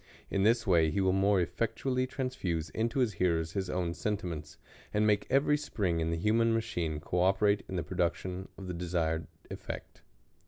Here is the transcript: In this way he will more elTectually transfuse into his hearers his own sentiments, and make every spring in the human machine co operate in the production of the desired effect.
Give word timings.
In 0.31 0.41
this 0.41 0.65
way 0.65 0.89
he 0.89 0.99
will 0.99 1.11
more 1.13 1.45
elTectually 1.45 2.09
transfuse 2.09 2.71
into 2.71 3.01
his 3.01 3.13
hearers 3.21 3.51
his 3.51 3.69
own 3.69 3.93
sentiments, 3.93 4.57
and 4.91 5.05
make 5.05 5.27
every 5.29 5.57
spring 5.57 5.99
in 5.99 6.09
the 6.09 6.17
human 6.17 6.55
machine 6.55 6.99
co 6.99 7.19
operate 7.21 7.61
in 7.69 7.75
the 7.75 7.83
production 7.83 8.49
of 8.57 8.65
the 8.65 8.73
desired 8.73 9.27
effect. 9.51 10.01